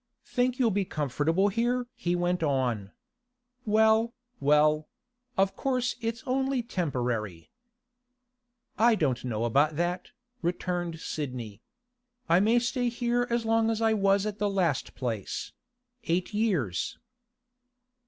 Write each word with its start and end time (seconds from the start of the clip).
'Think 0.25 0.57
you'll 0.57 0.71
be 0.71 0.83
comfortable 0.83 1.49
here?' 1.49 1.85
he 1.93 2.15
went 2.15 2.41
on. 2.41 2.89
'Well, 3.67 4.15
well; 4.39 4.87
of 5.37 5.55
course 5.55 5.95
it's 6.01 6.23
only 6.25 6.63
temporary.' 6.63 7.51
'I 8.79 8.95
don't 8.95 9.23
know 9.23 9.43
about 9.45 9.75
that,' 9.75 10.09
returned 10.41 10.99
Sidney. 10.99 11.61
'I 12.29 12.39
may 12.39 12.57
stay 12.57 12.89
here 12.89 13.27
as 13.29 13.45
long 13.45 13.69
as 13.69 13.79
I 13.79 13.93
was 13.93 14.25
at 14.25 14.39
the 14.39 14.49
last 14.49 14.95
place—eight 14.95 16.33
years. 16.33 16.97